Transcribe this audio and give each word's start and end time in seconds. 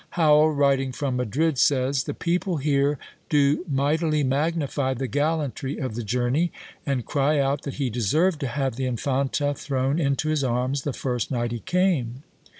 Howel, 0.17 0.49
writing 0.51 0.91
from 0.91 1.15
Madrid, 1.17 1.59
says, 1.59 2.05
"The 2.05 2.15
people 2.15 2.57
here 2.57 2.97
do 3.29 3.63
mightily 3.69 4.23
magnify 4.23 4.95
the 4.95 5.05
gallantry 5.07 5.77
of 5.77 5.93
the 5.93 6.01
journey, 6.01 6.51
and 6.87 7.05
cry 7.05 7.37
out 7.37 7.61
that 7.65 7.75
he 7.75 7.91
deserved 7.91 8.39
to 8.39 8.47
have 8.47 8.77
the 8.77 8.87
Infanta 8.87 9.53
thrown 9.53 9.99
into 9.99 10.29
his 10.29 10.43
arms 10.43 10.81
the 10.81 10.91
first 10.93 11.29
night 11.29 11.51
he 11.51 11.59
came." 11.59 12.23